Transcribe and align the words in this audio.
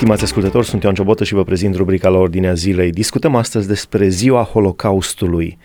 Stimați 0.00 0.24
ascultători, 0.24 0.66
sunt 0.66 0.82
Ioan 0.82 0.94
Ciobotă 0.94 1.24
și 1.24 1.34
vă 1.34 1.44
prezint 1.44 1.74
rubrica 1.74 2.08
la 2.08 2.18
ordinea 2.18 2.52
zilei. 2.52 2.90
Discutăm 2.90 3.34
astăzi 3.34 3.68
despre 3.68 4.08
ziua 4.08 4.42
Holocaustului. 4.42 5.58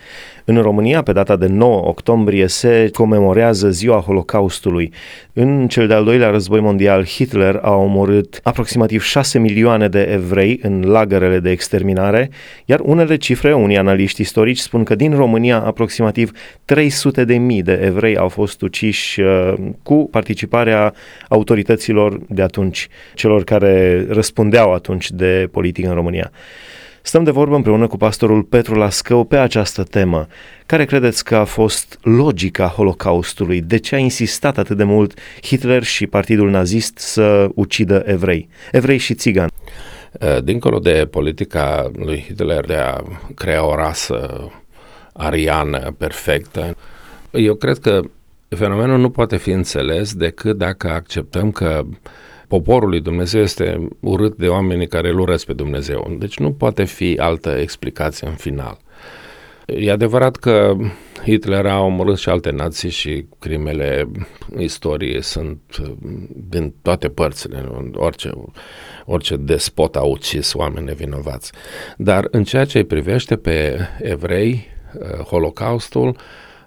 În 0.48 0.62
România, 0.62 1.02
pe 1.02 1.12
data 1.12 1.36
de 1.36 1.48
9 1.48 1.88
octombrie, 1.88 2.48
se 2.48 2.90
comemorează 2.94 3.70
ziua 3.70 4.00
Holocaustului. 4.00 4.94
În 5.34 5.68
cel 5.68 5.88
de-al 5.88 6.04
doilea 6.04 6.30
război 6.30 6.60
mondial, 6.60 7.06
Hitler 7.06 7.60
a 7.62 7.72
omorât 7.72 8.40
aproximativ 8.44 9.02
6 9.02 9.40
milioane 9.40 9.88
de 9.88 10.02
evrei 10.02 10.60
în 10.62 10.84
lagărele 10.88 11.40
de 11.40 11.50
exterminare, 11.50 12.30
iar 12.66 12.80
unele 12.80 13.16
cifre, 13.16 13.54
unii 13.54 13.78
analiști 13.78 14.22
istorici, 14.22 14.60
spun 14.60 14.84
că 14.84 14.96
din 14.96 15.16
România 15.16 15.60
aproximativ 15.60 16.32
300 16.66 17.26
de 17.26 17.38
mii 17.38 17.62
de 17.62 17.80
evrei 17.84 18.18
au 18.18 18.30
fost 18.30 18.62
uciși 18.62 19.22
uh, 19.22 19.54
cu 19.84 20.08
participarea 20.12 20.94
autorităților 21.30 22.20
de 22.30 22.42
atunci, 22.42 22.88
celor 23.14 23.44
care 23.44 24.06
răspundeau 24.26 24.74
atunci 24.74 25.12
de 25.12 25.48
politică 25.52 25.88
în 25.88 25.94
România. 25.94 26.32
Stăm 27.02 27.24
de 27.24 27.32
vorbă 27.32 27.56
împreună 27.56 27.88
cu 27.88 27.98
pastorul 27.98 28.44
Petru 28.44 28.76
Lascău 28.76 29.24
pe 29.24 29.38
această 29.38 29.84
temă. 29.84 30.28
Care 30.66 30.86
credeți 30.86 31.24
că 31.24 31.36
a 31.36 31.44
fost 31.44 32.00
logica 32.02 32.68
Holocaustului? 32.68 33.62
De 33.62 33.78
ce 33.78 33.96
a 33.96 33.98
insistat 33.98 34.58
atât 34.58 34.78
de 34.78 34.84
mult 34.84 35.20
Hitler 35.42 35.84
și 35.84 36.08
partidul 36.08 36.50
nazist 36.50 36.98
să 36.98 37.48
ucidă 37.56 38.04
evrei? 38.06 38.50
Evrei 38.72 38.98
și 38.98 39.14
țigani. 39.14 39.52
Eh, 40.20 40.38
dincolo 40.44 40.80
de 40.80 41.08
politica 41.12 41.92
lui 41.96 42.24
Hitler 42.28 42.66
de 42.66 42.76
a 42.76 43.04
crea 43.36 43.66
o 43.66 43.76
rasă 43.76 44.50
ariană 45.14 45.96
perfectă, 45.98 46.76
eu 47.32 47.56
cred 47.56 47.78
că 47.78 48.02
fenomenul 48.50 49.00
nu 49.00 49.10
poate 49.10 49.38
fi 49.38 49.50
înțeles 49.50 50.14
decât 50.14 50.58
dacă 50.58 50.90
acceptăm 50.90 51.52
că 51.52 51.84
poporul 52.48 52.90
lui 52.90 53.02
Dumnezeu 53.02 53.42
este 53.42 53.88
urât 54.00 54.38
de 54.38 54.48
oamenii 54.48 54.88
care 54.88 55.10
îl 55.10 55.20
urăsc 55.20 55.46
pe 55.46 55.54
Dumnezeu. 55.54 56.16
Deci 56.20 56.38
nu 56.38 56.52
poate 56.52 56.84
fi 56.84 57.18
altă 57.20 57.50
explicație 57.50 58.28
în 58.28 58.34
final. 58.34 58.78
E 59.66 59.92
adevărat 59.92 60.36
că 60.36 60.76
Hitler 61.24 61.66
a 61.66 61.80
omorât 61.80 62.18
și 62.18 62.30
alte 62.30 62.52
nații 62.52 62.90
și 62.90 63.26
crimele 63.40 64.12
istoriei 64.58 65.24
sunt 65.24 65.62
uh, 65.82 65.92
din 66.50 66.74
toate 66.82 67.10
părțile, 67.10 67.66
orice, 67.94 68.32
orice 69.06 69.36
despot 69.36 69.96
a 69.96 70.02
ucis 70.02 70.54
oameni 70.54 70.86
nevinovați. 70.86 71.52
Dar 71.98 72.28
în 72.32 72.44
ceea 72.44 72.66
ce 72.66 72.78
îi 72.78 72.86
privește 72.86 73.36
pe 73.36 73.78
evrei, 74.02 74.66
uh, 74.94 75.20
Holocaustul 75.20 76.16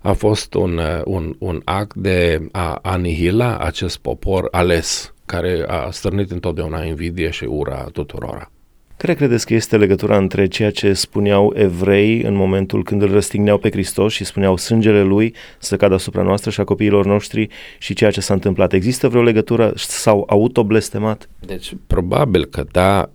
a 0.02 0.12
fost 0.12 0.55
un, 0.55 0.78
uh, 0.78 1.00
un, 1.05 1.34
un 1.39 1.62
act 1.64 1.97
de 1.97 2.48
a 2.52 2.78
anihila 2.83 3.58
acest 3.58 3.98
popor 3.98 4.48
ales 4.50 5.12
care 5.28 5.64
a 5.66 5.90
stârnit 5.90 6.30
întotdeauna 6.30 6.84
invidie 6.84 7.30
și 7.30 7.44
ura 7.44 7.88
tuturora. 7.92 8.50
Care 8.96 9.14
credeți 9.14 9.46
că 9.46 9.54
este 9.54 9.76
legătura 9.76 10.16
între 10.16 10.46
ceea 10.46 10.70
ce 10.70 10.92
spuneau 10.92 11.52
evrei 11.56 12.22
în 12.22 12.34
momentul 12.34 12.82
când 12.84 13.02
îl 13.02 13.10
răstigneau 13.10 13.58
pe 13.58 13.70
Hristos 13.70 14.12
și 14.12 14.24
spuneau 14.24 14.56
sângele 14.56 15.02
lui 15.02 15.34
să 15.58 15.76
cadă 15.76 15.94
asupra 15.94 16.22
noastră 16.22 16.50
și 16.50 16.60
a 16.60 16.64
copiilor 16.64 17.06
noștri 17.06 17.48
și 17.78 17.94
ceea 17.94 18.10
ce 18.10 18.20
s-a 18.20 18.34
întâmplat? 18.34 18.72
Există 18.72 19.08
vreo 19.08 19.22
legătură 19.22 19.72
sau 19.76 20.24
autoblestemat? 20.28 21.28
Deci, 21.46 21.72
probabil 21.86 22.44
că 22.44 22.64
da. 22.72 23.10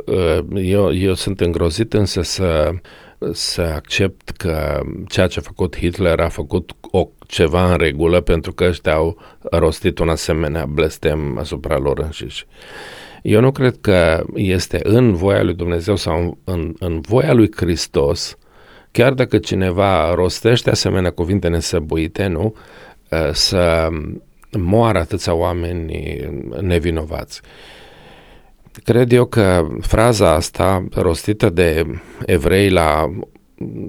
Eu, 0.56 0.94
eu 0.94 1.14
sunt 1.14 1.41
îngrozit 1.41 1.94
însă 1.94 2.22
să 2.22 2.72
să 3.32 3.62
accept 3.62 4.30
că 4.30 4.82
ceea 5.08 5.28
ce 5.28 5.40
a 5.40 5.42
făcut 5.42 5.78
Hitler 5.78 6.20
a 6.20 6.30
făcut 6.30 6.72
o, 6.92 7.08
ceva 7.28 7.72
în 7.72 7.78
regulă 7.78 8.22
pentru 8.22 8.54
că 8.54 8.64
ăștia 8.64 8.94
au 8.94 9.18
rostit 9.52 10.00
un 10.00 10.10
asemenea 10.10 10.66
blestem 10.66 11.38
asupra 11.38 11.78
lor 11.78 12.00
înșiși. 12.00 12.46
Eu 13.22 13.42
nu 13.42 13.52
cred 13.52 13.78
că 13.82 14.24
este 14.34 14.80
în 14.84 15.14
voia 15.14 15.44
lui 15.44 15.54
Dumnezeu 15.54 15.96
sau 15.96 16.38
în, 16.44 16.74
în 16.80 17.02
voia 17.02 17.34
lui 17.34 17.50
Hristos, 17.56 18.38
chiar 18.92 19.14
dacă 19.14 19.38
cineva 19.38 20.14
rostește 20.14 20.70
asemenea 20.70 21.12
cuvinte 21.12 21.47
nesăbuite, 21.47 22.28
nu, 22.28 22.56
să 23.31 23.88
moară 24.52 25.00
atâția 25.00 25.34
oameni 25.34 26.18
nevinovați. 26.62 27.42
Cred 28.84 29.11
eu 29.11 29.25
că 29.25 29.67
fraza 29.81 30.31
asta 30.31 30.88
rostită 30.91 31.50
de 31.50 31.85
evrei 32.25 32.69
la 32.69 33.13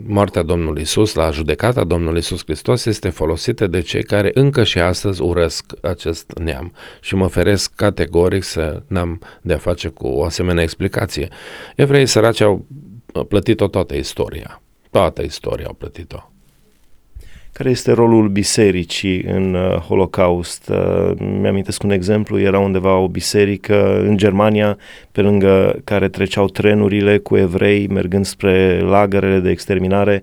moartea 0.06 0.42
Domnului 0.42 0.82
Isus, 0.82 1.14
la 1.14 1.30
judecata 1.30 1.84
Domnului 1.84 2.18
Isus 2.18 2.42
Hristos, 2.44 2.84
este 2.84 3.08
folosită 3.08 3.66
de 3.66 3.80
cei 3.80 4.02
care 4.02 4.30
încă 4.34 4.64
și 4.64 4.78
astăzi 4.78 5.22
urăsc 5.22 5.64
acest 5.82 6.32
neam 6.38 6.72
și 7.00 7.14
mă 7.14 7.26
feresc 7.26 7.74
categoric 7.74 8.42
să 8.42 8.82
n-am 8.86 9.20
de-a 9.42 9.58
face 9.58 9.88
cu 9.88 10.06
o 10.06 10.24
asemenea 10.24 10.62
explicație. 10.62 11.28
Evreii 11.76 12.06
săraci 12.06 12.40
au 12.40 12.66
plătit-o 13.28 13.68
toată 13.68 13.94
istoria. 13.94 14.62
Toată 14.90 15.22
istoria 15.22 15.66
au 15.66 15.74
plătit-o. 15.74 16.33
Care 17.54 17.70
este 17.70 17.92
rolul 17.92 18.28
bisericii 18.28 19.22
în 19.22 19.54
uh, 19.54 19.76
Holocaust? 19.76 20.68
Uh, 20.68 21.10
mi-amintesc 21.40 21.82
un 21.82 21.90
exemplu, 21.90 22.40
era 22.40 22.58
undeva 22.58 22.96
o 22.96 23.08
biserică 23.08 24.00
în 24.00 24.16
Germania, 24.16 24.78
pe 25.12 25.20
lângă 25.20 25.80
care 25.84 26.08
treceau 26.08 26.46
trenurile 26.46 27.18
cu 27.18 27.36
evrei 27.36 27.86
mergând 27.86 28.24
spre 28.24 28.80
lagărele 28.80 29.38
de 29.38 29.50
exterminare 29.50 30.22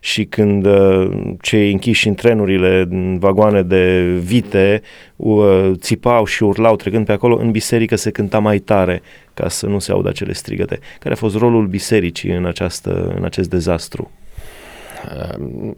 și 0.00 0.24
când 0.24 0.66
uh, 0.66 1.10
cei 1.40 1.72
închiși 1.72 2.08
în 2.08 2.14
trenurile, 2.14 2.86
în 2.90 3.18
vagoane 3.18 3.62
de 3.62 4.14
vite, 4.24 4.82
uh, 5.16 5.70
țipau 5.74 6.24
și 6.24 6.42
urlau 6.42 6.76
trecând 6.76 7.06
pe 7.06 7.12
acolo, 7.12 7.36
în 7.36 7.50
biserică 7.50 7.96
se 7.96 8.10
cânta 8.10 8.38
mai 8.38 8.58
tare 8.58 9.02
ca 9.34 9.48
să 9.48 9.66
nu 9.66 9.78
se 9.78 9.92
audă 9.92 10.08
acele 10.08 10.32
strigăte. 10.32 10.78
Care 10.98 11.14
a 11.14 11.16
fost 11.16 11.36
rolul 11.36 11.66
bisericii 11.66 12.30
în, 12.30 12.44
această, 12.44 13.14
în 13.16 13.24
acest 13.24 13.50
dezastru? 13.50 14.10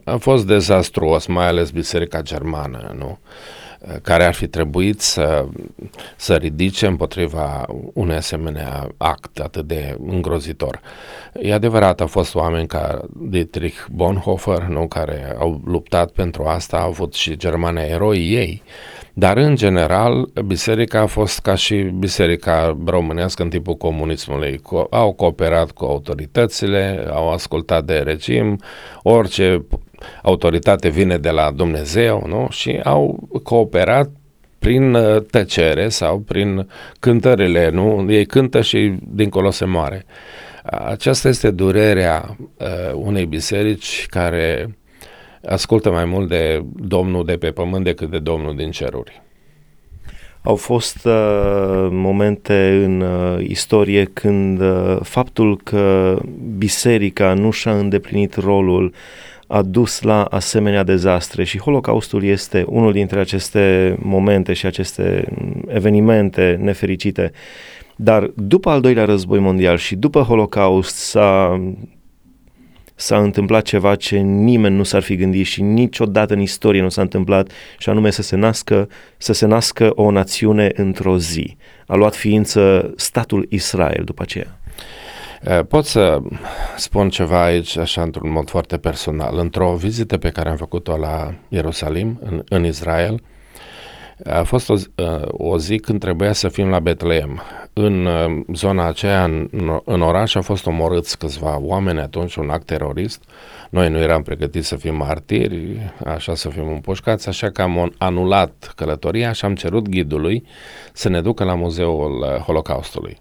A 0.03 0.17
fost 0.17 0.45
dezastruos, 0.45 1.25
mai 1.25 1.47
ales 1.47 1.69
Biserica 1.71 2.21
Germană, 2.21 2.95
nu? 2.97 3.19
Care 4.01 4.25
ar 4.25 4.33
fi 4.33 4.47
trebuit 4.47 5.01
să, 5.01 5.45
să 6.15 6.35
ridice 6.35 6.85
împotriva 6.85 7.65
unui 7.93 8.15
asemenea 8.15 8.87
act 8.97 9.39
atât 9.39 9.67
de 9.67 9.97
îngrozitor. 10.05 10.81
E 11.41 11.53
adevărat, 11.53 12.01
au 12.01 12.07
fost 12.07 12.35
oameni 12.35 12.67
ca 12.67 13.01
Dietrich 13.13 13.85
Bonhoeffer, 13.91 14.61
nu, 14.61 14.87
care 14.87 15.35
au 15.39 15.61
luptat 15.65 16.11
pentru 16.11 16.43
asta, 16.43 16.77
au 16.77 16.87
avut 16.87 17.13
și 17.13 17.37
germane 17.37 17.81
eroi 17.81 18.17
ei, 18.17 18.63
dar, 19.13 19.37
în 19.37 19.55
general, 19.55 20.29
biserica 20.45 20.99
a 20.99 21.05
fost 21.05 21.39
ca 21.39 21.55
și 21.55 21.75
biserica 21.75 22.77
românească 22.85 23.43
în 23.43 23.49
timpul 23.49 23.75
comunismului. 23.75 24.57
Co- 24.59 24.89
au 24.89 25.13
cooperat 25.13 25.71
cu 25.71 25.85
autoritățile, 25.85 27.07
au 27.11 27.29
ascultat 27.29 27.83
de 27.83 27.97
regim, 27.97 28.59
orice 29.03 29.65
autoritate 30.21 30.89
vine 30.89 31.17
de 31.17 31.29
la 31.29 31.51
Dumnezeu, 31.51 32.23
nu? 32.27 32.47
Și 32.49 32.79
au 32.83 33.27
cooperat 33.43 34.09
prin 34.59 34.93
uh, 34.93 35.21
tăcere 35.31 35.89
sau 35.89 36.19
prin 36.19 36.67
cântările, 36.99 37.69
nu? 37.69 38.05
Ei 38.09 38.25
cântă 38.25 38.61
și 38.61 38.95
dincolo 39.01 39.51
se 39.51 39.65
moare. 39.65 40.05
Aceasta 40.63 41.27
este 41.27 41.51
durerea 41.51 42.37
uh, 42.37 42.93
unei 42.93 43.25
biserici 43.25 44.05
care 44.09 44.75
ascultă 45.45 45.91
mai 45.91 46.05
mult 46.05 46.29
de 46.29 46.61
Domnul 46.75 47.25
de 47.25 47.37
pe 47.37 47.51
pământ 47.51 47.83
decât 47.83 48.09
de 48.09 48.19
Domnul 48.19 48.55
din 48.55 48.71
ceruri. 48.71 49.21
Au 50.43 50.55
fost 50.55 51.05
uh, 51.05 51.87
momente 51.89 52.81
în 52.83 53.01
uh, 53.01 53.47
istorie 53.47 54.03
când 54.03 54.61
uh, 54.61 54.97
faptul 55.01 55.57
că 55.63 56.17
biserica 56.57 57.33
nu 57.33 57.51
și-a 57.51 57.77
îndeplinit 57.77 58.35
rolul 58.35 58.93
a 59.51 59.61
dus 59.61 60.01
la 60.01 60.23
asemenea 60.23 60.83
dezastre 60.83 61.43
și 61.43 61.59
Holocaustul 61.59 62.23
este 62.23 62.65
unul 62.67 62.91
dintre 62.91 63.19
aceste 63.19 63.95
momente 63.99 64.53
și 64.53 64.65
aceste 64.65 65.25
evenimente 65.67 66.59
nefericite. 66.61 67.31
Dar 67.95 68.31
după 68.35 68.69
al 68.69 68.81
doilea 68.81 69.05
război 69.05 69.39
mondial 69.39 69.77
și 69.77 69.95
după 69.95 70.21
Holocaust 70.21 70.95
s-a 70.95 71.61
s-a 72.95 73.17
întâmplat 73.17 73.63
ceva 73.63 73.95
ce 73.95 74.17
nimeni 74.17 74.75
nu 74.75 74.83
s-ar 74.83 75.01
fi 75.01 75.15
gândit 75.15 75.45
și 75.45 75.61
niciodată 75.61 76.33
în 76.33 76.39
istorie 76.39 76.81
nu 76.81 76.89
s-a 76.89 77.01
întâmplat 77.01 77.51
și 77.77 77.89
anume 77.89 78.09
să 78.09 78.21
se 78.21 78.35
nască, 78.35 78.89
să 79.17 79.33
se 79.33 79.45
nască 79.45 79.91
o 79.95 80.11
națiune 80.11 80.71
într-o 80.73 81.17
zi. 81.17 81.57
A 81.87 81.95
luat 81.95 82.15
ființă 82.15 82.93
statul 82.95 83.45
Israel 83.49 84.01
după 84.05 84.21
aceea. 84.21 84.60
Eh, 85.43 85.59
pot 85.67 85.85
să 85.85 86.19
spun 86.77 87.09
ceva 87.09 87.43
aici, 87.43 87.77
așa, 87.77 88.01
într-un 88.01 88.31
mod 88.31 88.49
foarte 88.49 88.77
personal. 88.77 89.37
Într-o 89.37 89.75
vizită 89.75 90.17
pe 90.17 90.29
care 90.29 90.49
am 90.49 90.55
făcut-o 90.55 90.97
la 90.97 91.33
Ierusalim, 91.49 92.19
în, 92.23 92.43
în 92.49 92.65
Israel, 92.65 93.21
a 94.25 94.43
fost 94.43 94.69
o, 94.69 94.73
uh, 94.73 95.21
o 95.27 95.57
zi 95.57 95.77
când 95.77 95.99
trebuia 95.99 96.33
să 96.33 96.47
fim 96.47 96.69
la 96.69 96.79
Betleem. 96.79 97.41
În 97.73 98.05
uh, 98.05 98.43
zona 98.53 98.87
aceea, 98.87 99.23
în, 99.23 99.49
în 99.85 100.01
oraș, 100.01 100.35
au 100.35 100.41
fost 100.41 100.65
omorâți 100.65 101.17
câțiva 101.17 101.59
oameni 101.61 101.99
atunci, 101.99 102.35
un 102.35 102.49
act 102.49 102.65
terorist. 102.65 103.23
Noi 103.69 103.89
nu 103.89 103.97
eram 103.97 104.23
pregătiți 104.23 104.67
să 104.67 104.75
fim 104.75 104.95
martiri, 104.95 105.77
așa 106.05 106.35
să 106.35 106.49
fim 106.49 106.67
împușcați, 106.67 107.27
așa 107.27 107.49
că 107.49 107.61
am 107.61 107.93
anulat 107.97 108.73
călătoria 108.75 109.31
și 109.31 109.45
am 109.45 109.55
cerut 109.55 109.89
ghidului 109.89 110.45
să 110.93 111.09
ne 111.09 111.21
ducă 111.21 111.43
la 111.43 111.55
Muzeul 111.55 112.17
uh, 112.17 112.41
Holocaustului. 112.41 113.17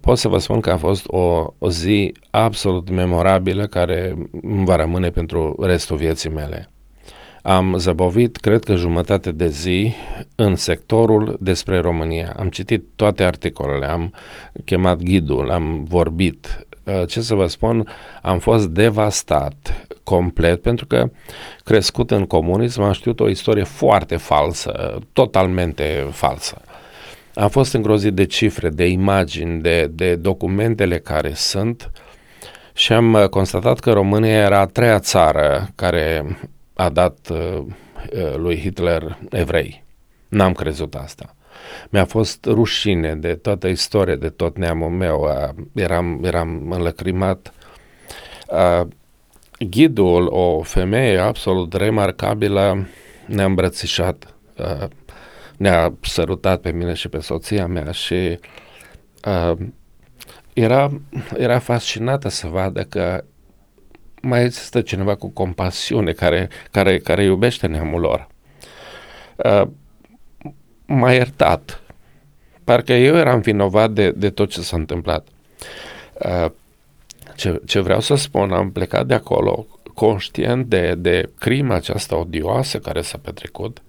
Pot 0.00 0.18
să 0.18 0.28
vă 0.28 0.38
spun 0.38 0.60
că 0.60 0.70
a 0.70 0.76
fost 0.76 1.04
o, 1.06 1.46
o 1.58 1.70
zi 1.70 2.14
absolut 2.30 2.90
memorabilă 2.90 3.66
care 3.66 4.14
îmi 4.42 4.64
va 4.64 4.76
rămâne 4.76 5.10
pentru 5.10 5.56
restul 5.60 5.96
vieții 5.96 6.30
mele. 6.30 6.70
Am 7.42 7.76
zăbovit, 7.76 8.36
cred 8.36 8.64
că 8.64 8.74
jumătate 8.74 9.32
de 9.32 9.48
zi 9.48 9.94
în 10.34 10.56
sectorul 10.56 11.36
despre 11.40 11.78
România. 11.78 12.34
Am 12.38 12.48
citit 12.48 12.84
toate 12.96 13.24
articolele, 13.24 13.86
am 13.86 14.14
chemat 14.64 15.02
ghidul, 15.02 15.50
am 15.50 15.84
vorbit. 15.84 16.66
Ce 17.06 17.20
să 17.20 17.34
vă 17.34 17.46
spun, 17.46 17.88
am 18.22 18.38
fost 18.38 18.68
devastat 18.68 19.86
complet 20.02 20.62
pentru 20.62 20.86
că 20.86 21.10
crescut 21.64 22.10
în 22.10 22.26
comunism 22.26 22.80
am 22.82 22.92
știut 22.92 23.20
o 23.20 23.28
istorie 23.28 23.64
foarte 23.64 24.16
falsă, 24.16 24.98
totalmente 25.12 26.06
falsă. 26.10 26.60
Am 27.34 27.48
fost 27.48 27.74
îngrozit 27.74 28.14
de 28.14 28.24
cifre, 28.24 28.68
de 28.68 28.86
imagini, 28.86 29.60
de, 29.60 29.90
de 29.94 30.14
documentele 30.14 30.98
care 30.98 31.32
sunt 31.34 31.90
și 32.74 32.92
am 32.92 33.12
uh, 33.12 33.28
constatat 33.28 33.78
că 33.78 33.92
România 33.92 34.36
era 34.36 34.58
a 34.58 34.66
treia 34.66 34.98
țară 34.98 35.68
care 35.74 36.36
a 36.74 36.88
dat 36.88 37.28
uh, 37.30 37.38
uh, 37.56 38.34
lui 38.36 38.58
Hitler 38.58 39.18
evrei. 39.30 39.84
N-am 40.28 40.52
crezut 40.52 40.94
asta. 40.94 41.34
Mi-a 41.90 42.04
fost 42.04 42.44
rușine 42.44 43.14
de 43.14 43.34
toată 43.34 43.68
istoria, 43.68 44.14
de 44.14 44.28
tot 44.28 44.56
neamul 44.56 44.90
meu. 44.90 45.28
Eram, 45.74 46.20
eram 46.24 46.70
înlăcrimat. 46.70 47.52
Ghidul, 49.58 50.26
o 50.26 50.62
femeie 50.62 51.18
absolut 51.18 51.74
remarcabilă, 51.74 52.86
ne-a 53.26 53.44
îmbrățișat 53.44 54.34
ne-a 55.56 55.94
sărutat 56.00 56.60
pe 56.60 56.70
mine 56.70 56.94
și 56.94 57.08
pe 57.08 57.20
soția 57.20 57.66
mea 57.66 57.90
și 57.90 58.38
uh, 59.24 59.56
era, 60.52 61.00
era 61.36 61.58
fascinată 61.58 62.28
să 62.28 62.46
vadă 62.46 62.82
că 62.82 63.24
mai 64.22 64.44
există 64.44 64.80
cineva 64.80 65.14
cu 65.14 65.28
compasiune 65.28 66.12
care, 66.12 66.48
care, 66.70 66.98
care 66.98 67.24
iubește 67.24 67.66
neamul 67.66 68.00
lor. 68.00 68.26
Uh, 69.36 69.68
m-a 70.86 71.12
iertat. 71.12 71.82
Parcă 72.64 72.92
eu 72.92 73.16
eram 73.16 73.40
vinovat 73.40 73.90
de, 73.90 74.10
de 74.10 74.30
tot 74.30 74.50
ce 74.50 74.60
s-a 74.60 74.76
întâmplat. 74.76 75.26
Uh, 76.12 76.50
ce, 77.36 77.60
ce 77.66 77.80
vreau 77.80 78.00
să 78.00 78.14
spun, 78.14 78.52
am 78.52 78.72
plecat 78.72 79.06
de 79.06 79.14
acolo 79.14 79.66
conștient 79.94 80.66
de, 80.66 80.94
de 80.98 81.30
crima 81.38 81.74
aceasta 81.74 82.16
odioasă 82.16 82.78
care 82.78 83.00
s-a 83.02 83.18
petrecut 83.22 83.82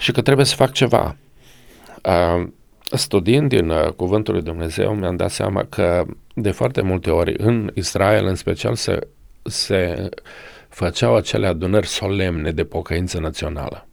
și 0.00 0.12
că 0.12 0.20
trebuie 0.22 0.46
să 0.46 0.54
fac 0.54 0.72
ceva. 0.72 1.16
Uh, 2.04 2.48
studiind 2.92 3.48
din 3.48 3.68
uh, 3.68 3.88
Cuvântul 3.88 4.34
lui 4.34 4.42
Dumnezeu, 4.42 4.94
mi-am 4.94 5.16
dat 5.16 5.30
seama 5.30 5.64
că 5.68 6.04
de 6.34 6.50
foarte 6.50 6.80
multe 6.80 7.10
ori 7.10 7.34
în 7.38 7.70
Israel, 7.74 8.26
în 8.26 8.34
special, 8.34 8.74
se, 8.74 8.98
se 9.42 10.08
făceau 10.68 11.16
acele 11.16 11.46
adunări 11.46 11.86
solemne 11.86 12.50
de 12.50 12.64
pocăință 12.64 13.18
națională. 13.18 13.86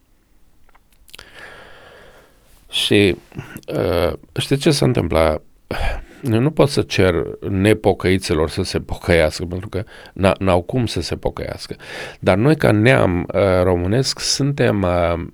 Și 2.70 3.16
uh, 3.74 4.14
știi 4.40 4.58
ce 4.58 4.72
se 4.72 4.84
întâmplă? 4.84 5.42
Eu 6.32 6.40
nu 6.40 6.52
pot 6.52 6.70
să 6.70 6.82
cer 6.82 7.14
nepocăiților 7.50 8.50
să 8.50 8.64
se 8.64 8.80
pocăiască, 8.80 9.46
pentru 9.46 9.70
că 9.70 9.84
n-au 10.40 10.62
cum 10.62 10.86
să 10.86 11.02
se 11.02 11.16
pocăiască. 11.16 11.76
Dar 12.20 12.38
noi, 12.38 12.56
ca 12.56 12.72
neam 12.72 13.28
uh, 13.34 13.42
românesc, 13.64 14.20
suntem 14.20 14.82
uh, 14.82 15.26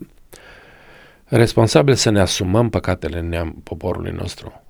responsabil 1.35 1.93
să 1.93 2.09
ne 2.09 2.19
asumăm 2.19 2.69
păcatele 2.69 3.21
neam 3.21 3.61
poporului 3.63 4.11
nostru. 4.11 4.63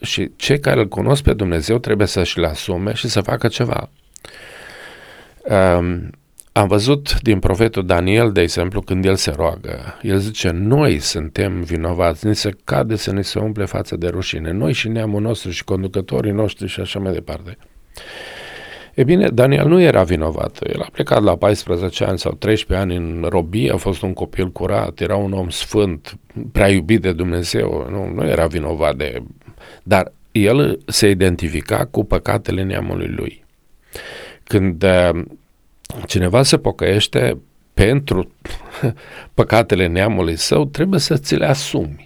Și 0.00 0.30
cei 0.36 0.60
care 0.60 0.80
îl 0.80 0.88
cunosc 0.88 1.22
pe 1.22 1.32
Dumnezeu 1.32 1.78
trebuie 1.78 2.06
să-și 2.06 2.38
le 2.38 2.46
asume 2.46 2.94
și 2.94 3.08
să 3.08 3.20
facă 3.20 3.48
ceva. 3.48 3.90
Um, 5.48 6.10
am 6.52 6.68
văzut 6.68 7.20
din 7.20 7.38
profetul 7.38 7.86
Daniel, 7.86 8.32
de 8.32 8.40
exemplu, 8.40 8.80
când 8.80 9.04
el 9.04 9.16
se 9.16 9.30
roagă, 9.30 9.98
el 10.02 10.18
zice, 10.18 10.50
noi 10.50 10.98
suntem 10.98 11.62
vinovați, 11.62 12.26
ni 12.26 12.36
se 12.36 12.50
cade 12.64 12.96
să 12.96 13.12
ne 13.12 13.22
se 13.22 13.38
umple 13.38 13.64
față 13.64 13.96
de 13.96 14.08
rușine, 14.08 14.50
noi 14.50 14.72
și 14.72 14.88
neamul 14.88 15.20
nostru 15.20 15.50
și 15.50 15.64
conducătorii 15.64 16.32
noștri 16.32 16.68
și 16.68 16.80
așa 16.80 16.98
mai 16.98 17.12
departe. 17.12 17.58
E 18.96 19.04
bine, 19.04 19.28
Daniel 19.28 19.68
nu 19.68 19.80
era 19.80 20.02
vinovat. 20.02 20.58
El 20.72 20.80
a 20.80 20.88
plecat 20.92 21.22
la 21.22 21.36
14 21.36 22.04
ani 22.04 22.18
sau 22.18 22.32
13 22.32 22.86
ani 22.86 22.96
în 22.96 23.26
robie, 23.28 23.72
a 23.72 23.76
fost 23.76 24.02
un 24.02 24.12
copil 24.12 24.50
curat, 24.50 25.00
era 25.00 25.16
un 25.16 25.32
om 25.32 25.48
sfânt, 25.48 26.18
prea 26.52 26.68
iubit 26.68 27.00
de 27.00 27.12
Dumnezeu, 27.12 27.86
nu, 27.90 28.08
nu 28.14 28.28
era 28.28 28.46
vinovat 28.46 28.96
de... 28.96 29.22
Dar 29.82 30.12
el 30.32 30.78
se 30.86 31.08
identifica 31.08 31.84
cu 31.84 32.04
păcatele 32.04 32.62
neamului 32.62 33.08
lui. 33.08 33.44
Când 34.44 34.82
uh, 34.82 35.22
cineva 36.06 36.42
se 36.42 36.58
pocăiește 36.58 37.38
pentru 37.74 38.30
păcatele 39.34 39.86
neamului 39.86 40.36
său, 40.36 40.64
trebuie 40.64 41.00
să 41.00 41.16
ți 41.16 41.34
le 41.34 41.46
asumi. 41.46 42.05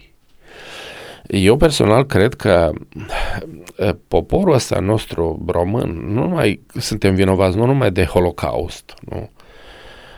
Eu 1.32 1.56
personal 1.56 2.06
cred 2.06 2.34
că 2.34 2.70
poporul 4.08 4.54
ăsta 4.54 4.80
nostru 4.80 5.44
român, 5.46 6.12
nu 6.12 6.20
numai 6.26 6.60
suntem 6.74 7.14
vinovați, 7.14 7.56
nu 7.56 7.66
numai 7.66 7.90
de 7.90 8.04
Holocaust, 8.04 8.94
nu? 9.00 9.30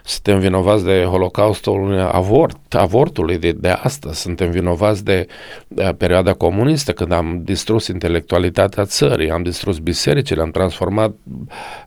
Suntem 0.05 0.39
vinovați 0.39 0.85
de 0.85 1.05
Holocaustul 1.05 2.09
avort, 2.13 2.75
avortului 2.75 3.39
de, 3.39 3.53
de 3.53 3.69
astăzi, 3.69 4.21
suntem 4.21 4.51
vinovați 4.51 5.05
de, 5.05 5.27
de 5.69 5.95
perioada 5.99 6.33
comunistă, 6.33 6.93
când 6.93 7.13
am 7.13 7.41
distrus 7.45 7.87
intelectualitatea 7.87 8.85
țării, 8.85 9.31
am 9.31 9.43
distrus 9.43 9.79
bisericile, 9.79 10.43
am 10.43 10.51
transformat 10.51 11.15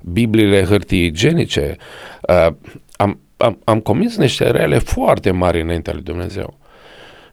Bibliile 0.02 0.64
hârtii 0.64 1.06
igienice, 1.06 1.76
uh, 2.30 2.48
am, 2.96 3.20
am, 3.38 3.60
am 3.64 3.80
comis 3.80 4.18
niște 4.18 4.52
rele 4.52 4.78
foarte 4.78 5.32
mari 5.32 5.62
înaintea 5.62 5.94
lui 5.94 6.04
Dumnezeu. 6.04 6.58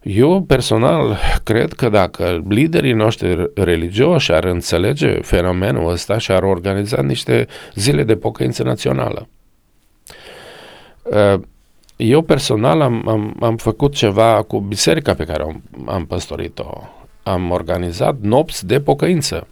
Eu 0.03 0.43
personal 0.43 1.19
cred 1.45 1.73
că 1.73 1.89
dacă 1.89 2.43
liderii 2.49 2.93
noștri 2.93 3.51
religioși 3.55 4.33
ar 4.33 4.45
înțelege 4.45 5.21
fenomenul 5.21 5.91
ăsta 5.91 6.19
și 6.19 6.31
ar 6.31 6.43
organiza 6.43 7.03
niște 7.03 7.47
zile 7.75 8.05
de 8.05 8.17
pocăință 8.17 8.63
națională. 8.63 9.29
Uh, 11.03 11.41
eu 11.97 12.23
personal 12.23 12.81
am, 12.81 13.09
am, 13.09 13.37
am 13.41 13.57
făcut 13.57 13.95
ceva 13.95 14.43
cu 14.43 14.61
biserica 14.61 15.15
pe 15.15 15.25
care 15.25 15.43
am, 15.43 15.63
am 15.87 16.07
păstorit-o. 16.07 16.89
Am 17.23 17.51
organizat 17.51 18.17
nopți 18.21 18.67
de 18.67 18.81
pocăință 18.81 19.47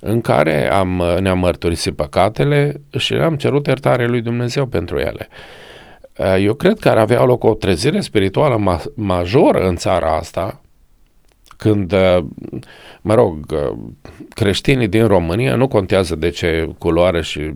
în 0.00 0.20
care 0.20 0.70
am, 0.70 1.02
ne-am 1.20 1.38
mărturisit 1.38 1.96
păcatele 1.96 2.80
și 2.98 3.14
am 3.14 3.36
cerut 3.36 3.66
iertare 3.66 4.06
lui 4.06 4.20
Dumnezeu 4.20 4.66
pentru 4.66 4.98
ele. 4.98 5.28
Eh, 5.28 5.69
eu 6.38 6.54
cred 6.54 6.78
că 6.78 6.88
ar 6.88 6.98
avea 6.98 7.24
loc 7.24 7.44
o 7.44 7.54
trezire 7.54 8.00
spirituală 8.00 8.56
ma- 8.58 8.94
majoră 8.94 9.68
în 9.68 9.76
țara 9.76 10.16
asta, 10.16 10.60
când, 11.56 11.92
eh, 11.92 12.18
mă 13.00 13.14
rog, 13.14 13.52
eh, 13.52 13.72
creștinii 14.28 14.88
din 14.88 15.06
România, 15.06 15.54
nu 15.54 15.68
contează 15.68 16.14
de 16.14 16.28
ce 16.28 16.74
culoare 16.78 17.22
și 17.22 17.50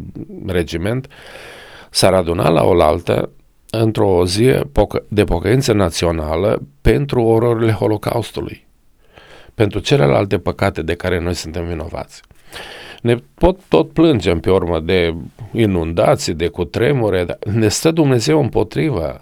regiment, 0.46 1.08
s-ar 1.90 2.14
aduna 2.14 2.48
la 2.48 2.64
oaltă 2.64 3.30
într-o 3.70 4.26
zi 4.26 4.54
de 5.08 5.24
pocăință 5.24 5.72
națională 5.72 6.62
pentru 6.80 7.22
ororile 7.22 7.72
Holocaustului, 7.72 8.66
pentru 9.54 9.78
celelalte 9.78 10.38
păcate 10.38 10.82
de 10.82 10.94
care 10.94 11.20
noi 11.20 11.34
suntem 11.34 11.66
vinovați 11.66 12.22
ne 13.04 13.16
pot 13.34 13.58
tot 13.68 13.90
plângem 13.90 14.40
pe 14.40 14.50
urmă 14.50 14.80
de 14.80 15.14
inundații, 15.52 16.34
de 16.34 16.46
cutremure, 16.46 17.24
dar 17.24 17.38
ne 17.54 17.68
stă 17.68 17.90
Dumnezeu 17.90 18.40
împotriva. 18.40 19.20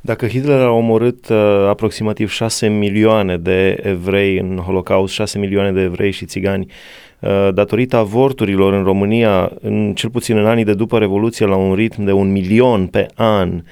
Dacă 0.00 0.26
Hitler 0.26 0.60
a 0.60 0.70
omorât 0.70 1.28
uh, 1.28 1.36
aproximativ 1.68 2.30
6 2.30 2.68
milioane 2.68 3.36
de 3.36 3.78
evrei 3.82 4.38
în 4.38 4.56
Holocaust, 4.56 5.14
6 5.14 5.38
milioane 5.38 5.72
de 5.72 5.80
evrei 5.80 6.10
și 6.10 6.24
țigani, 6.24 6.66
uh, 7.20 7.48
datorită 7.54 7.96
avorturilor 7.96 8.72
în 8.72 8.84
România, 8.84 9.52
în, 9.60 9.94
cel 9.94 10.10
puțin 10.10 10.36
în 10.36 10.46
anii 10.46 10.64
de 10.64 10.74
după 10.74 10.98
Revoluție, 10.98 11.46
la 11.46 11.56
un 11.56 11.74
ritm 11.74 12.04
de 12.04 12.12
un 12.12 12.32
milion 12.32 12.86
pe 12.86 13.06
an, 13.14 13.62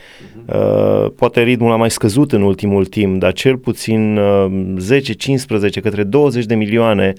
uh, 0.47 1.11
poate 1.17 1.43
ritmul 1.43 1.73
a 1.73 1.77
mai 1.77 1.91
scăzut 1.91 2.33
în 2.33 2.43
ultimul 2.43 2.87
timp, 2.87 3.21
dar 3.21 3.33
cel 3.33 3.57
puțin 3.57 4.17
uh, 4.17 4.75
10-15 5.69 5.83
către 5.83 6.03
20 6.03 6.45
de 6.45 6.55
milioane 6.55 7.13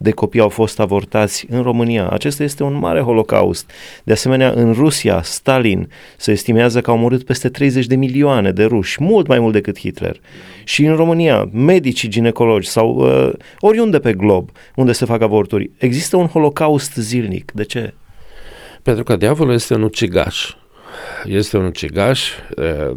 de 0.00 0.10
copii 0.10 0.40
au 0.40 0.48
fost 0.48 0.80
avortați 0.80 1.46
în 1.50 1.62
România. 1.62 2.08
Acesta 2.08 2.42
este 2.42 2.62
un 2.62 2.78
mare 2.78 3.00
holocaust. 3.00 3.70
De 4.04 4.12
asemenea, 4.12 4.50
în 4.50 4.72
Rusia, 4.72 5.22
Stalin 5.22 5.88
se 6.16 6.30
estimează 6.30 6.80
că 6.80 6.90
au 6.90 6.98
murit 6.98 7.24
peste 7.24 7.48
30 7.48 7.86
de 7.86 7.96
milioane 7.96 8.52
de 8.52 8.64
ruși, 8.64 9.02
mult 9.02 9.26
mai 9.26 9.38
mult 9.38 9.52
decât 9.52 9.78
Hitler. 9.78 10.20
Și 10.64 10.84
în 10.84 10.96
România, 10.96 11.48
medicii 11.52 12.08
ginecologi 12.08 12.68
sau 12.68 12.96
uh, 12.96 13.32
oriunde 13.60 13.98
pe 13.98 14.12
glob 14.12 14.50
unde 14.74 14.92
se 14.92 15.04
fac 15.04 15.20
avorturi, 15.22 15.70
există 15.78 16.16
un 16.16 16.26
holocaust 16.26 16.94
zilnic. 16.94 17.52
De 17.52 17.64
ce? 17.64 17.94
Pentru 18.82 19.04
că 19.04 19.16
diavolul 19.16 19.54
este 19.54 19.74
un 19.74 19.82
ucigaș. 19.82 20.54
Este 21.24 21.56
un 21.56 21.64
ucigaș 21.64 22.30
uh, 22.56 22.96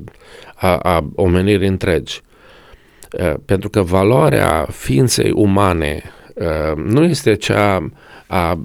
a, 0.55 0.77
a 0.77 1.09
omenirii 1.15 1.67
întregi. 1.67 2.21
Uh, 3.19 3.33
pentru 3.45 3.69
că 3.69 3.81
valoarea 3.81 4.67
ființei 4.71 5.31
umane 5.31 6.01
uh, 6.05 6.20
nu 6.75 7.03
este 7.03 7.35
cea 7.35 7.91
a 8.27 8.59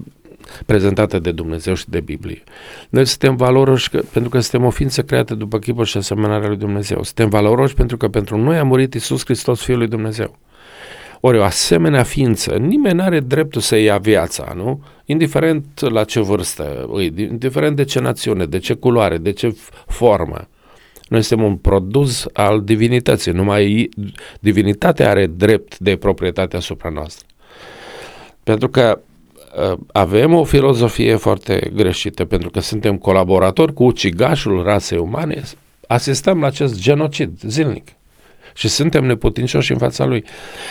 prezentată 0.67 1.19
de 1.19 1.33
Dumnezeu 1.33 1.75
și 1.75 1.85
de 1.89 2.01
Biblie. 2.01 2.43
Noi 2.89 3.07
suntem 3.07 3.37
valoroși 3.37 3.91
că, 3.91 4.03
pentru 4.13 4.31
că 4.31 4.41
suntem 4.41 4.67
o 4.67 4.71
ființă 4.71 5.03
creată 5.03 5.35
după 5.35 5.59
chipul 5.59 5.85
și 5.85 5.97
asemănarea 5.97 6.49
lui 6.49 6.57
Dumnezeu. 6.57 7.03
Suntem 7.03 7.29
valoroși 7.29 7.75
pentru 7.75 7.97
că 7.97 8.09
pentru 8.09 8.37
noi 8.37 8.59
a 8.59 8.65
murit 8.65 8.95
Isus 8.95 9.25
Hristos, 9.25 9.63
Fiul 9.63 9.79
lui 9.79 9.89
Dumnezeu. 9.89 10.37
Ori 11.21 11.39
o 11.39 11.43
asemenea 11.43 12.03
ființă, 12.03 12.57
nimeni 12.57 12.95
nu 12.95 13.03
are 13.03 13.21
dreptul 13.21 13.61
să 13.61 13.77
ia 13.77 13.99
viața, 13.99 14.53
nu? 14.57 14.85
Indiferent 15.05 15.81
la 15.81 16.05
ce 16.05 16.21
vârstă, 16.21 16.91
indiferent 17.17 17.77
de 17.77 17.85
ce 17.85 18.01
națiune, 18.01 18.45
de 18.47 18.59
ce 18.59 18.75
culoare, 18.75 19.19
de 19.19 19.33
ce 19.33 19.57
formă. 19.87 20.49
Noi 21.09 21.23
suntem 21.23 21.47
un 21.47 21.57
produs 21.57 22.27
al 22.33 22.63
divinității, 22.65 23.33
numai 23.33 23.89
divinitatea 24.41 25.11
are 25.11 25.27
drept 25.27 25.79
de 25.79 25.97
proprietate 25.97 26.57
asupra 26.57 26.89
noastră. 26.89 27.26
Pentru 28.47 28.69
că 28.69 29.01
uh, 29.71 29.79
avem 29.93 30.35
o 30.35 30.45
filozofie 30.45 31.15
foarte 31.17 31.71
greșită, 31.75 32.25
pentru 32.25 32.51
că 32.51 32.61
suntem 32.61 32.97
colaboratori 32.97 33.73
cu 33.73 33.85
ucigașul 33.85 34.63
rasei 34.63 34.99
umane, 34.99 35.43
asistăm 35.87 36.41
la 36.41 36.47
acest 36.47 36.81
genocid 36.81 37.39
zilnic 37.41 37.89
și 38.55 38.69
suntem 38.69 39.05
neputincioși 39.05 39.73
în 39.73 39.79
fața 39.79 40.05
lui. 40.05 40.25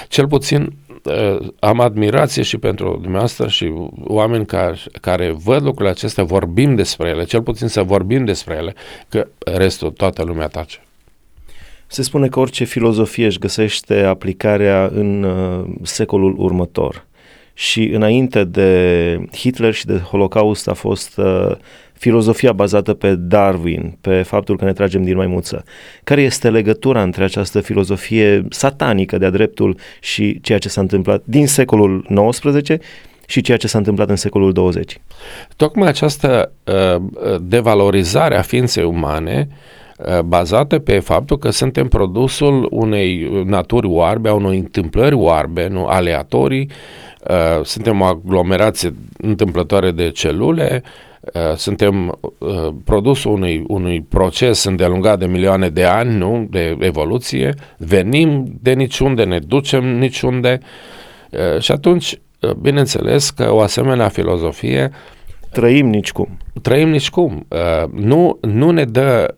Cel 0.08 0.27
puțin 0.27 0.74
uh, 1.03 1.48
am 1.60 1.79
admirație 1.79 2.44
și 2.44 2.58
pentru 2.58 3.00
dumneavoastră 3.01 3.48
și 3.48 3.74
oameni 4.03 4.46
care, 4.46 4.77
care 5.01 5.32
văd 5.32 5.63
lucrurile 5.63 5.89
acestea, 5.89 6.24
vorbim 6.24 6.75
despre 6.75 7.10
ele, 7.10 7.24
cel 7.24 7.41
puțin 7.41 7.67
să 7.67 7.84
vorbim 7.84 8.25
despre 8.25 8.55
ele, 8.55 8.74
că 9.10 9.27
restul, 9.46 9.91
toată 9.91 10.24
lumea 10.24 10.48
tace. 10.48 10.79
Se 11.88 12.01
spune 12.01 12.27
că 12.27 12.39
orice 12.39 12.63
filozofie 12.63 13.25
își 13.25 13.39
găsește 13.39 14.03
aplicarea 14.03 14.89
în 14.94 15.24
uh, 15.24 15.65
secolul 15.82 16.36
următor. 16.38 17.05
Și 17.58 17.84
înainte 17.84 18.44
de 18.44 19.20
Hitler 19.36 19.74
și 19.74 19.86
de 19.86 19.98
Holocaust 19.98 20.68
a 20.68 20.74
fost 20.74 21.18
uh, 21.18 21.52
filozofia 21.94 22.52
bazată 22.52 22.94
pe 22.94 23.16
Darwin, 23.16 23.98
pe 24.02 24.22
faptul 24.22 24.58
că 24.58 24.66
ne 24.66 24.74
tragem 24.74 25.04
din 25.04 25.16
maimuță. 25.16 25.64
Care 26.04 26.22
este 26.22 26.50
legătura 26.50 27.02
între 27.02 27.24
această 27.24 27.62
filozofie 27.62 28.46
satanică 28.50 29.18
de-a 29.18 29.30
dreptul 29.30 29.78
și 30.00 30.42
ceea 30.42 30.58
ce 30.58 30.70
s-a 30.70 30.82
întâmplat 30.82 31.22
din 31.26 31.48
secolul 31.48 32.08
XIX 32.30 32.78
și 33.26 33.42
ceea 33.42 33.58
ce 33.58 33.68
s-a 33.68 33.78
întâmplat 33.78 34.10
în 34.10 34.16
secolul 34.16 34.52
20? 34.52 34.98
Tocmai 35.56 35.88
această 35.88 36.52
uh, 36.64 37.02
devalorizare 37.42 38.38
a 38.38 38.42
ființei 38.42 38.84
umane 38.84 39.48
uh, 39.98 40.20
bazată 40.20 40.80
pe 40.80 41.00
faptul 41.00 41.38
că 41.38 41.50
suntem 41.50 41.88
produsul 41.88 42.68
unei 42.72 43.30
naturi 43.46 43.88
oarbe, 43.88 44.30
a 44.30 44.34
unei 44.34 44.58
întâmplări 44.58 45.16
oarbe, 45.16 45.68
nu 45.68 45.86
aleatorii, 45.86 46.70
uh, 47.29 47.65
suntem 47.65 48.01
o 48.01 48.03
aglomerație 48.03 48.94
întâmplătoare 49.17 49.91
de 49.91 50.10
celule, 50.10 50.84
Uh, 51.34 51.55
suntem 51.55 52.20
uh, 52.38 52.67
produsul 52.84 53.32
unui, 53.32 53.63
unui 53.67 54.01
proces 54.01 54.63
îndelungat 54.63 55.20
de 55.20 55.25
milioane 55.25 55.70
de 55.70 55.84
ani, 55.84 56.15
nu? 56.15 56.48
de 56.50 56.77
evoluție, 56.79 57.53
venim 57.77 58.58
de 58.62 58.74
niciunde, 58.74 59.24
ne 59.24 59.39
ducem 59.39 59.98
niciunde 59.98 60.60
uh, 61.29 61.62
și 61.62 61.72
atunci, 61.72 62.20
bineînțeles 62.60 63.29
că 63.29 63.53
o 63.53 63.60
asemenea 63.60 64.08
filozofie 64.08 64.91
Trăim 65.51 65.88
nici 65.88 66.12
cum. 66.12 66.38
Trăim 66.62 66.89
nici 66.89 67.10
cum. 67.10 67.48
Nu, 67.91 68.38
nu 68.41 68.72
ne 68.72 68.86
dă 68.86 69.36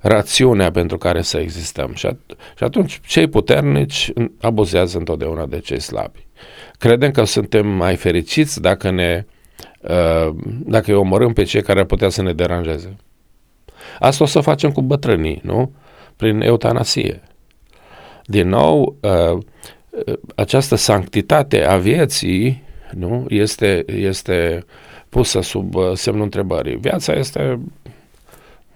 rațiunea 0.00 0.70
pentru 0.70 0.98
care 0.98 1.22
să 1.22 1.38
existăm. 1.38 1.92
Și, 1.94 2.06
at- 2.06 2.36
și 2.56 2.64
atunci 2.64 3.00
cei 3.06 3.26
puternici 3.28 4.12
abuzează 4.40 4.98
întotdeauna 4.98 5.46
de 5.46 5.58
cei 5.58 5.80
slabi. 5.80 6.25
Credem 6.78 7.10
că 7.10 7.24
suntem 7.24 7.66
mai 7.66 7.96
fericiți 7.96 8.60
dacă 8.60 8.90
ne 8.90 9.24
Uh, 9.88 10.34
dacă 10.64 10.90
îi 10.90 10.96
omorâm 10.96 11.32
pe 11.32 11.42
cei 11.42 11.62
care 11.62 11.78
ar 11.78 11.84
putea 11.84 12.08
să 12.08 12.22
ne 12.22 12.32
deranjeze. 12.32 12.96
Asta 13.98 14.24
o 14.24 14.26
să 14.26 14.40
facem 14.40 14.72
cu 14.72 14.82
bătrânii, 14.82 15.40
nu? 15.42 15.72
Prin 16.16 16.40
eutanasie. 16.40 17.22
Din 18.24 18.48
nou, 18.48 18.96
uh, 19.00 19.38
această 20.34 20.74
sanctitate 20.74 21.64
a 21.64 21.76
vieții 21.76 22.62
nu? 22.92 23.26
Este, 23.28 23.84
este 23.86 24.64
pusă 25.08 25.40
sub 25.40 25.74
uh, 25.74 25.92
semnul 25.94 26.24
întrebării. 26.24 26.76
Viața 26.76 27.12
este 27.12 27.60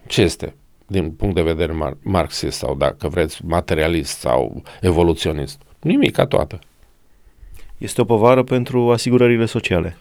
ce 0.07 0.23
este 0.23 0.55
din 0.87 1.11
punct 1.11 1.35
de 1.35 1.43
vedere 1.43 1.73
mar- 1.73 2.03
marxist 2.03 2.59
sau 2.59 2.75
dacă 2.75 3.09
vreți 3.09 3.45
materialist 3.45 4.19
sau 4.19 4.63
evoluționist? 4.81 5.61
Nimic 5.81 6.13
ca 6.13 6.27
toată. 6.27 6.59
Este 7.81 8.01
o 8.01 8.05
povară 8.05 8.43
pentru 8.43 8.91
asigurările 8.91 9.45
sociale 9.45 9.97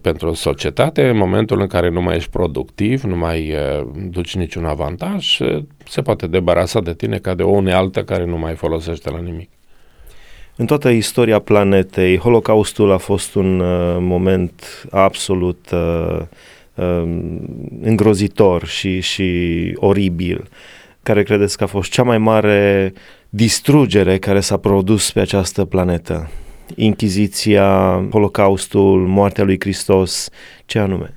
pentru 0.00 0.34
societate, 0.34 1.08
în 1.08 1.16
momentul 1.16 1.60
în 1.60 1.66
care 1.66 1.88
nu 1.88 2.02
mai 2.02 2.16
ești 2.16 2.30
productiv, 2.30 3.02
nu 3.02 3.16
mai 3.16 3.52
uh, 3.52 3.86
duci 4.10 4.34
niciun 4.34 4.64
avantaj, 4.64 5.38
se 5.84 6.02
poate 6.02 6.26
debarasa 6.26 6.80
de 6.80 6.94
tine 6.94 7.18
ca 7.18 7.34
de 7.34 7.42
o 7.42 7.50
unealtă 7.50 8.04
care 8.04 8.24
nu 8.24 8.38
mai 8.38 8.54
folosește 8.54 9.10
la 9.10 9.18
nimic. 9.18 9.48
În 10.56 10.66
toată 10.66 10.88
istoria 10.88 11.38
planetei, 11.38 12.18
Holocaustul 12.18 12.92
a 12.92 12.96
fost 12.96 13.34
un 13.34 13.60
uh, 13.60 13.96
moment 14.00 14.86
absolut 14.90 15.68
uh, 15.72 16.20
uh, 16.74 17.02
îngrozitor 17.80 18.66
și, 18.66 19.00
și 19.00 19.72
oribil. 19.76 20.48
Care 21.02 21.22
credeți 21.22 21.56
că 21.56 21.64
a 21.64 21.66
fost 21.66 21.90
cea 21.90 22.02
mai 22.02 22.18
mare 22.18 22.92
distrugere 23.28 24.18
care 24.18 24.40
s-a 24.40 24.56
produs 24.56 25.12
pe 25.12 25.20
această 25.20 25.64
planetă? 25.64 26.30
Inchiziția, 26.74 28.00
Holocaustul, 28.10 29.06
moartea 29.06 29.44
lui 29.44 29.60
Hristos, 29.60 30.30
ce 30.66 30.78
anume? 30.78 31.14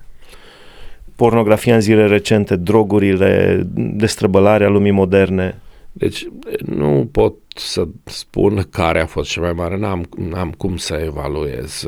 Pornografia 1.16 1.76
în 1.76 1.82
zile 1.82 2.08
recente, 2.08 2.56
drogurile, 2.56 3.64
destrăbălarea 3.74 4.70
lumii 4.70 4.92
moderne. 4.92 5.62
Deci 5.92 6.28
nu 6.66 7.10
pot 7.12 7.34
să 7.56 7.88
spun 8.04 8.68
care 8.70 9.02
a 9.02 9.06
fost 9.06 9.30
cel 9.30 9.42
mai 9.44 9.54
mare, 9.54 9.78
n-am, 9.78 10.06
n-am 10.18 10.52
cum 10.52 10.78
să 10.78 11.02
evaluez. 11.06 11.88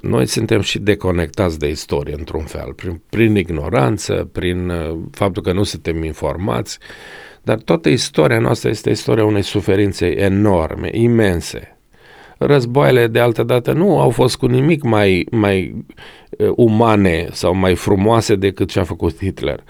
Noi 0.00 0.26
suntem 0.26 0.60
și 0.60 0.78
deconectați 0.78 1.58
de 1.58 1.68
istorie 1.68 2.14
într-un 2.18 2.44
fel, 2.44 2.72
prin, 2.72 3.00
prin 3.10 3.36
ignoranță, 3.36 4.28
prin 4.32 4.68
uh, 4.68 4.98
faptul 5.10 5.42
că 5.42 5.52
nu 5.52 5.62
suntem 5.62 6.04
informați, 6.04 6.78
dar 7.42 7.58
toată 7.58 7.88
istoria 7.88 8.38
noastră 8.38 8.68
este 8.68 8.90
istoria 8.90 9.24
unei 9.24 9.42
suferințe 9.42 10.20
enorme, 10.20 10.90
imense, 10.92 11.79
războaiele 12.42 13.06
de 13.06 13.18
altă 13.18 13.42
dată 13.42 13.72
nu 13.72 14.00
au 14.00 14.10
fost 14.10 14.36
cu 14.36 14.46
nimic 14.46 14.82
mai, 14.82 15.26
mai 15.30 15.84
uh, 16.38 16.52
umane 16.56 17.28
sau 17.30 17.54
mai 17.54 17.74
frumoase 17.74 18.36
decât 18.36 18.70
ce 18.70 18.80
a 18.80 18.84
făcut 18.84 19.16
Hitler. 19.16 19.60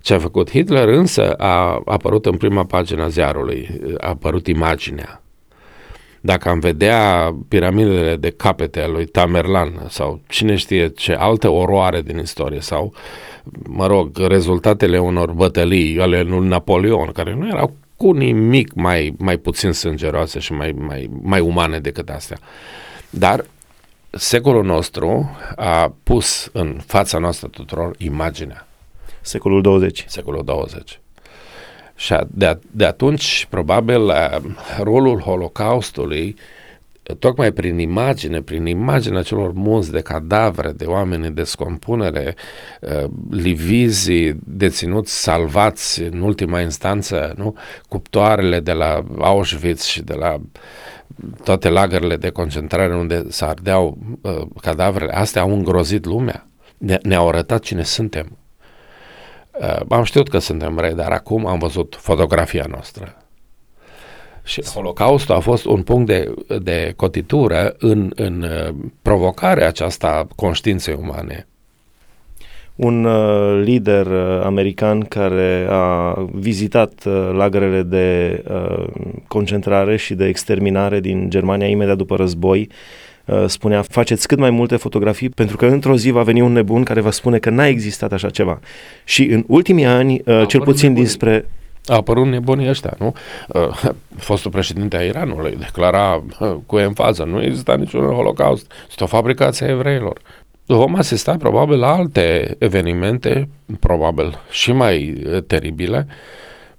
Ce 0.00 0.14
a 0.14 0.18
făcut 0.18 0.50
Hitler 0.50 0.88
însă 0.88 1.32
a 1.32 1.82
apărut 1.84 2.26
în 2.26 2.36
prima 2.36 2.64
pagina 2.64 3.08
ziarului, 3.08 3.80
a 3.98 4.08
apărut 4.08 4.46
imaginea. 4.46 5.22
Dacă 6.20 6.48
am 6.48 6.58
vedea 6.58 7.34
piramidele 7.48 8.16
de 8.16 8.30
capete 8.30 8.80
al 8.80 8.92
lui 8.92 9.06
Tamerlan 9.06 9.86
sau 9.88 10.20
cine 10.28 10.54
știe 10.54 10.88
ce 10.88 11.12
alte 11.12 11.46
oroare 11.46 12.02
din 12.02 12.18
istorie 12.18 12.60
sau, 12.60 12.94
mă 13.68 13.86
rog, 13.86 14.18
rezultatele 14.18 14.98
unor 14.98 15.30
bătălii 15.30 16.00
ale 16.00 16.22
lui 16.22 16.46
Napoleon, 16.48 17.10
care 17.12 17.34
nu 17.34 17.48
erau 17.48 17.72
cu 18.04 18.12
nimic 18.12 18.72
mai, 18.74 19.14
mai 19.18 19.36
puțin 19.36 19.72
sângeroase 19.72 20.38
și 20.38 20.52
mai, 20.52 20.72
mai, 20.72 21.10
mai 21.22 21.40
umane 21.40 21.78
decât 21.78 22.08
astea. 22.08 22.38
Dar 23.10 23.44
secolul 24.10 24.64
nostru 24.64 25.36
a 25.56 25.94
pus 26.02 26.48
în 26.52 26.80
fața 26.86 27.18
noastră 27.18 27.48
tuturor 27.48 27.94
imaginea. 27.98 28.66
Secolul 29.20 29.62
20. 29.62 30.04
Secolul 30.08 30.44
20. 30.44 31.00
Și 31.94 32.14
de, 32.28 32.58
de 32.70 32.84
atunci, 32.84 33.46
probabil, 33.50 34.12
rolul 34.82 35.20
Holocaustului 35.20 36.36
tocmai 37.18 37.52
prin 37.52 37.78
imagine, 37.78 38.42
prin 38.42 38.66
imaginea 38.66 39.22
celor 39.22 39.52
munți 39.52 39.92
de 39.92 40.00
cadavre, 40.00 40.72
de 40.72 40.84
oameni 40.84 41.26
în 41.26 41.34
descompunere, 41.34 42.34
uh, 42.80 43.04
livizii 43.30 44.38
deținuți, 44.44 45.22
salvați 45.22 46.02
în 46.02 46.20
ultima 46.20 46.60
instanță, 46.60 47.34
nu? 47.36 47.56
cuptoarele 47.88 48.60
de 48.60 48.72
la 48.72 49.04
Auschwitz 49.18 49.84
și 49.84 50.02
de 50.02 50.14
la 50.14 50.40
toate 51.44 51.68
lagările 51.68 52.16
de 52.16 52.30
concentrare 52.30 52.96
unde 52.96 53.24
se 53.28 53.44
ardeau 53.44 53.98
uh, 54.20 54.42
cadavrele, 54.60 55.12
astea 55.12 55.42
au 55.42 55.52
îngrozit 55.52 56.04
lumea, 56.04 56.46
ne, 56.78 56.98
ne-au 57.02 57.28
arătat 57.28 57.62
cine 57.62 57.82
suntem. 57.82 58.38
Uh, 59.60 59.80
am 59.88 60.02
știut 60.02 60.28
că 60.28 60.38
suntem 60.38 60.78
rei, 60.78 60.94
dar 60.94 61.12
acum 61.12 61.46
am 61.46 61.58
văzut 61.58 61.96
fotografia 61.98 62.64
noastră 62.68 63.23
și 64.44 64.62
Holocaustul 64.74 65.34
a 65.34 65.38
fost 65.40 65.64
un 65.64 65.82
punct 65.82 66.06
de, 66.06 66.34
de 66.62 66.92
cotitură 66.96 67.74
în, 67.78 68.12
în 68.14 68.42
uh, 68.42 68.74
provocarea 69.02 69.66
aceasta 69.66 70.28
conștiinței 70.36 70.96
umane. 71.00 71.46
un 72.74 73.04
uh, 73.04 73.62
lider 73.64 74.06
uh, 74.06 74.40
american 74.44 75.00
care 75.00 75.66
a 75.70 76.14
vizitat 76.32 76.92
uh, 77.06 77.30
lagărele 77.32 77.82
de 77.82 78.42
uh, 78.50 78.86
concentrare 79.28 79.96
și 79.96 80.14
de 80.14 80.26
exterminare 80.26 81.00
din 81.00 81.30
Germania 81.30 81.66
imediat 81.66 81.96
după 81.96 82.16
război 82.16 82.68
uh, 83.24 83.44
spunea 83.46 83.82
faceți 83.82 84.26
cât 84.28 84.38
mai 84.38 84.50
multe 84.50 84.76
fotografii 84.76 85.28
pentru 85.28 85.56
că 85.56 85.66
într-o 85.66 85.96
zi 85.96 86.10
va 86.10 86.22
veni 86.22 86.40
un 86.40 86.52
nebun 86.52 86.82
care 86.82 87.00
va 87.00 87.10
spune 87.10 87.38
că 87.38 87.50
n-a 87.50 87.66
existat 87.66 88.12
așa 88.12 88.30
ceva. 88.30 88.60
Și 89.04 89.24
în 89.24 89.44
ultimii 89.46 89.84
ani, 89.84 90.20
uh, 90.24 90.46
cel 90.46 90.60
puțin 90.60 90.88
nebunii. 90.88 90.94
dinspre 90.94 91.44
a 91.86 91.94
apărut 91.94 92.26
nebunii 92.26 92.68
ăștia, 92.68 92.94
nu? 92.98 93.14
Uh, 93.48 93.90
fostul 94.16 94.50
președinte 94.50 94.96
a 94.96 95.02
Iranului 95.02 95.56
declara 95.56 96.22
uh, 96.40 96.56
cu 96.66 96.78
enfază, 96.78 97.24
nu 97.24 97.42
exista 97.42 97.74
niciun 97.74 98.06
holocaust, 98.06 98.72
este 98.88 99.04
o 99.04 99.06
fabricație 99.06 99.66
a 99.66 99.70
evreilor. 99.70 100.20
Vom 100.66 100.94
asista 100.94 101.36
probabil 101.36 101.78
la 101.78 101.94
alte 101.94 102.56
evenimente, 102.58 103.48
probabil 103.80 104.38
și 104.50 104.72
mai 104.72 105.22
uh, 105.26 105.42
teribile, 105.46 106.06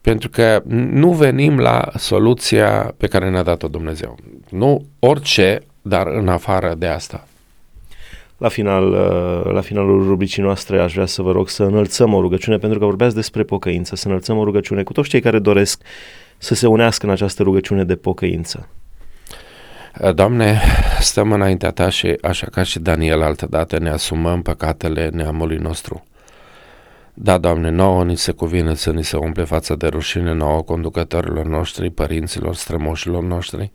pentru 0.01 0.29
că 0.29 0.61
nu 0.91 1.11
venim 1.11 1.59
la 1.59 1.89
soluția 1.95 2.93
pe 2.97 3.07
care 3.07 3.29
ne-a 3.29 3.43
dat-o 3.43 3.67
Dumnezeu. 3.67 4.17
Nu 4.49 4.85
orice, 4.99 5.61
dar 5.81 6.07
în 6.07 6.27
afară 6.27 6.73
de 6.77 6.87
asta. 6.87 7.27
La, 8.37 8.47
final, 8.47 8.91
uh, 8.91 9.51
la 9.53 9.61
finalul 9.61 10.03
rubricii 10.03 10.41
noastre 10.41 10.79
aș 10.79 10.93
vrea 10.93 11.05
să 11.05 11.21
vă 11.21 11.31
rog 11.31 11.49
să 11.49 11.63
înălțăm 11.63 12.13
o 12.13 12.21
rugăciune, 12.21 12.57
pentru 12.57 12.79
că 12.79 12.85
vorbeați 12.85 13.15
despre 13.15 13.43
pocăință, 13.43 13.95
să 13.95 14.07
înălțăm 14.07 14.37
o 14.37 14.43
rugăciune 14.43 14.83
cu 14.83 14.91
toți 14.91 15.09
cei 15.09 15.21
care 15.21 15.39
doresc 15.39 15.81
să 16.37 16.55
se 16.55 16.67
unească 16.67 17.05
în 17.05 17.11
această 17.11 17.43
rugăciune 17.43 17.83
de 17.83 17.95
pocăință. 17.95 18.69
Doamne, 20.13 20.61
stăm 20.99 21.31
înaintea 21.31 21.71
Ta 21.71 21.89
și 21.89 22.17
așa 22.21 22.47
ca 22.51 22.63
și 22.63 22.79
Daniel 22.79 23.21
altădată 23.21 23.79
ne 23.79 23.89
asumăm 23.89 24.41
păcatele 24.41 25.09
neamului 25.13 25.57
nostru. 25.57 26.03
Da, 27.13 27.37
Doamne, 27.37 27.69
nouă 27.69 28.03
ni 28.03 28.17
se 28.17 28.31
cuvine 28.31 28.75
să 28.75 28.91
ni 28.91 29.03
se 29.03 29.17
umple 29.17 29.43
fața 29.43 29.75
de 29.75 29.87
rușine 29.87 30.33
nouă 30.33 30.61
conducătorilor 30.61 31.45
noștri, 31.45 31.89
părinților, 31.89 32.55
strămoșilor 32.55 33.23
noștri, 33.23 33.71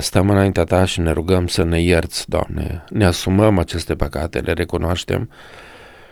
stăm 0.00 0.30
înaintea 0.30 0.64
ta 0.64 0.84
și 0.84 1.00
ne 1.00 1.10
rugăm 1.10 1.46
să 1.46 1.62
ne 1.62 1.80
ierți, 1.80 2.28
Doamne. 2.28 2.84
Ne 2.88 3.04
asumăm 3.04 3.58
aceste 3.58 3.94
păcate, 3.94 4.38
le 4.38 4.52
recunoaștem 4.52 5.30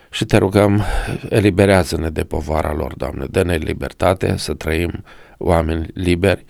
și 0.09 0.25
te 0.25 0.37
rugăm, 0.37 0.83
eliberează-ne 1.29 2.09
de 2.09 2.23
povara 2.23 2.73
lor, 2.73 2.93
Doamne. 2.95 3.25
Dă-ne 3.29 3.55
libertate 3.55 4.37
să 4.37 4.53
trăim 4.53 5.03
oameni 5.37 5.87
liberi 5.93 6.45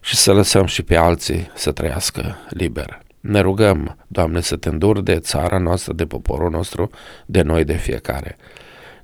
și 0.00 0.16
să 0.16 0.32
lăsăm 0.32 0.66
și 0.66 0.82
pe 0.82 0.96
alții 0.96 1.50
să 1.54 1.72
trăiască 1.72 2.36
liber. 2.48 3.02
Ne 3.20 3.40
rugăm, 3.40 3.96
Doamne, 4.06 4.40
să 4.40 4.56
te 4.56 4.68
înduri 4.68 5.04
de 5.04 5.18
țara 5.18 5.58
noastră, 5.58 5.92
de 5.92 6.06
poporul 6.06 6.50
nostru, 6.50 6.90
de 7.26 7.42
noi, 7.42 7.64
de 7.64 7.74
fiecare. 7.74 8.36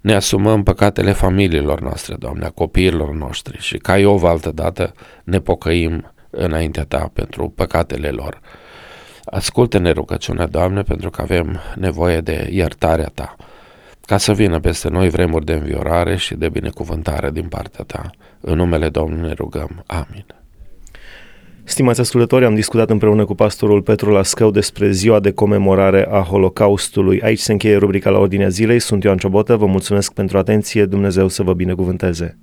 Ne 0.00 0.14
asumăm 0.14 0.62
păcatele 0.62 1.12
familiilor 1.12 1.80
noastre, 1.80 2.14
Doamne, 2.18 2.44
a 2.44 2.50
copiilor 2.50 3.14
noștri 3.14 3.58
și 3.58 3.76
ca 3.76 3.98
Iov 3.98 4.24
altă 4.24 4.50
dată 4.50 4.92
ne 5.24 5.40
pocăim 5.40 6.12
înaintea 6.30 6.84
ta 6.84 7.10
pentru 7.12 7.48
păcatele 7.48 8.08
lor. 8.08 8.40
Ascultă-ne 9.24 9.90
rugăciunea, 9.90 10.46
Doamne, 10.46 10.82
pentru 10.82 11.10
că 11.10 11.22
avem 11.22 11.60
nevoie 11.76 12.20
de 12.20 12.48
iertarea 12.50 13.10
ta, 13.14 13.36
ca 14.06 14.16
să 14.16 14.32
vină 14.32 14.60
peste 14.60 14.88
noi 14.88 15.08
vremuri 15.08 15.44
de 15.44 15.52
înviorare 15.52 16.16
și 16.16 16.34
de 16.34 16.48
binecuvântare 16.48 17.30
din 17.30 17.48
partea 17.48 17.84
ta. 17.84 18.10
În 18.40 18.56
numele 18.56 18.88
Domnului 18.88 19.28
ne 19.28 19.34
rugăm. 19.34 19.82
Amin. 19.86 20.26
Stimați 21.64 22.00
ascultători, 22.00 22.44
am 22.44 22.54
discutat 22.54 22.90
împreună 22.90 23.24
cu 23.24 23.34
pastorul 23.34 23.82
Petru 23.82 24.10
Lascău 24.10 24.50
despre 24.50 24.90
ziua 24.90 25.20
de 25.20 25.32
comemorare 25.32 26.08
a 26.10 26.20
Holocaustului. 26.20 27.20
Aici 27.20 27.38
se 27.38 27.52
încheie 27.52 27.76
rubrica 27.76 28.10
la 28.10 28.18
ordinea 28.18 28.48
zilei. 28.48 28.78
Sunt 28.78 29.02
Ioan 29.02 29.16
Ciobotă, 29.16 29.56
vă 29.56 29.66
mulțumesc 29.66 30.12
pentru 30.12 30.38
atenție, 30.38 30.84
Dumnezeu 30.84 31.28
să 31.28 31.42
vă 31.42 31.54
binecuvânteze. 31.54 32.38